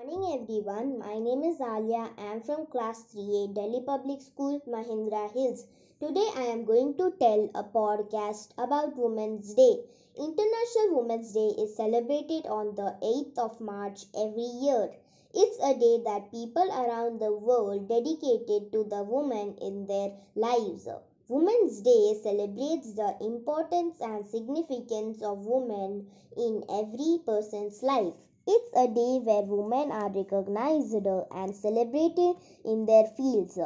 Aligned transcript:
Good 0.00 0.08
morning 0.08 0.40
everyone, 0.40 0.98
my 0.98 1.18
name 1.18 1.42
is 1.42 1.58
Aliyah. 1.58 2.08
I 2.16 2.32
am 2.32 2.40
from 2.40 2.64
class 2.64 3.04
3A, 3.12 3.52
Delhi 3.52 3.82
Public 3.84 4.22
School, 4.22 4.58
Mahendra 4.66 5.30
Hills. 5.30 5.66
Today 6.00 6.26
I 6.36 6.44
am 6.44 6.64
going 6.64 6.94
to 6.96 7.10
tell 7.20 7.50
a 7.54 7.64
podcast 7.64 8.48
about 8.56 8.96
Women's 8.96 9.52
Day. 9.52 9.84
International 10.16 11.02
Women's 11.02 11.34
Day 11.34 11.48
is 11.62 11.76
celebrated 11.76 12.46
on 12.46 12.74
the 12.76 12.96
8th 13.02 13.36
of 13.36 13.60
March 13.60 14.06
every 14.16 14.48
year. 14.64 14.90
It's 15.34 15.58
a 15.58 15.74
day 15.74 15.98
that 16.06 16.30
people 16.30 16.70
around 16.70 17.20
the 17.20 17.34
world 17.34 17.86
dedicated 17.86 18.72
to 18.72 18.84
the 18.84 19.04
women 19.04 19.54
in 19.60 19.84
their 19.86 20.12
lives. 20.34 20.88
Women's 21.28 21.82
Day 21.82 22.14
celebrates 22.22 22.94
the 22.94 23.18
importance 23.20 24.00
and 24.00 24.26
significance 24.26 25.20
of 25.20 25.44
women 25.44 26.06
in 26.38 26.64
every 26.70 27.20
person's 27.26 27.82
life. 27.82 28.14
It's 28.46 28.70
a 28.74 28.88
day 28.88 29.18
where 29.18 29.42
women 29.42 29.92
are 29.92 30.10
recognized 30.10 30.94
and 31.30 31.54
celebrated 31.54 32.36
in 32.64 32.86
their 32.86 33.04
fields. 33.04 33.58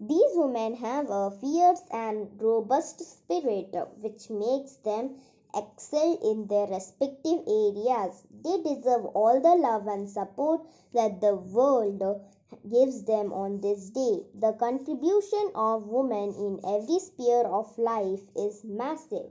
These 0.00 0.32
women 0.34 0.74
have 0.74 1.10
a 1.10 1.30
fierce 1.30 1.82
and 1.90 2.40
robust 2.42 3.00
spirit 3.00 3.74
which 4.00 4.30
makes 4.30 4.76
them 4.76 5.20
excel 5.54 6.16
in 6.22 6.46
their 6.46 6.66
respective 6.66 7.42
areas. 7.46 8.24
They 8.42 8.62
deserve 8.62 9.04
all 9.14 9.38
the 9.40 9.54
love 9.54 9.86
and 9.86 10.08
support 10.08 10.62
that 10.94 11.20
the 11.20 11.36
world 11.36 12.02
gives 12.68 13.04
them 13.04 13.32
on 13.32 13.60
this 13.60 13.90
day. 13.90 14.26
The 14.34 14.54
contribution 14.54 15.50
of 15.54 15.88
women 15.88 16.34
in 16.34 16.60
every 16.64 16.98
sphere 16.98 17.44
of 17.44 17.76
life 17.78 18.22
is 18.34 18.64
massive. 18.64 19.30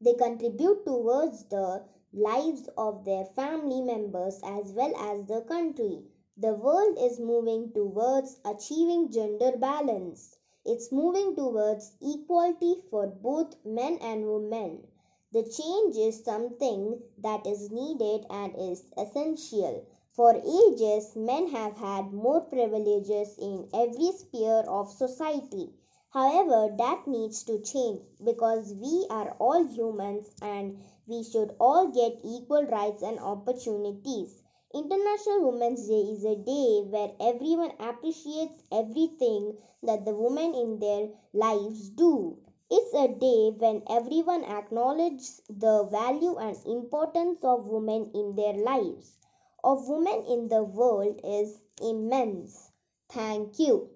They 0.00 0.14
contribute 0.14 0.84
towards 0.84 1.44
the 1.44 1.84
lives 2.12 2.68
of 2.76 3.04
their 3.04 3.24
family 3.24 3.80
members 3.80 4.40
as 4.42 4.72
well 4.72 4.94
as 4.96 5.24
the 5.26 5.40
country. 5.42 6.04
The 6.36 6.54
world 6.54 6.96
is 6.98 7.18
moving 7.20 7.72
towards 7.72 8.38
achieving 8.44 9.10
gender 9.10 9.52
balance. 9.56 10.36
It's 10.64 10.92
moving 10.92 11.34
towards 11.34 11.92
equality 12.00 12.76
for 12.90 13.06
both 13.08 13.54
men 13.64 13.98
and 14.00 14.26
women. 14.28 14.86
The 15.32 15.42
change 15.42 15.96
is 15.96 16.22
something 16.22 17.02
that 17.18 17.44
is 17.46 17.70
needed 17.70 18.24
and 18.30 18.54
is 18.56 18.84
essential. 18.96 19.82
For 20.12 20.34
ages, 20.36 21.16
men 21.16 21.48
have 21.48 21.76
had 21.76 22.12
more 22.12 22.40
privileges 22.40 23.36
in 23.38 23.68
every 23.74 24.12
sphere 24.12 24.62
of 24.68 24.88
society. 24.92 25.72
However, 26.12 26.74
that 26.76 27.06
needs 27.06 27.42
to 27.44 27.58
change 27.60 28.02
because 28.22 28.74
we 28.74 29.06
are 29.08 29.34
all 29.38 29.64
humans 29.64 30.30
and 30.42 30.78
we 31.06 31.22
should 31.22 31.56
all 31.58 31.88
get 31.88 32.20
equal 32.22 32.64
rights 32.66 33.02
and 33.02 33.18
opportunities. 33.18 34.42
International 34.74 35.50
Women's 35.50 35.88
Day 35.88 36.02
is 36.02 36.22
a 36.26 36.36
day 36.36 36.82
where 36.82 37.12
everyone 37.18 37.72
appreciates 37.80 38.62
everything 38.70 39.56
that 39.82 40.04
the 40.04 40.14
women 40.14 40.54
in 40.54 40.78
their 40.80 41.08
lives 41.32 41.88
do. 41.88 42.36
It's 42.70 42.92
a 42.92 43.08
day 43.08 43.50
when 43.56 43.82
everyone 43.88 44.44
acknowledges 44.44 45.40
the 45.48 45.84
value 45.84 46.36
and 46.36 46.58
importance 46.66 47.42
of 47.42 47.68
women 47.68 48.10
in 48.14 48.34
their 48.34 48.52
lives. 48.52 49.16
Of 49.64 49.88
women 49.88 50.24
in 50.28 50.48
the 50.48 50.62
world 50.62 51.22
is 51.24 51.58
immense. 51.80 52.70
Thank 53.08 53.58
you. 53.58 53.88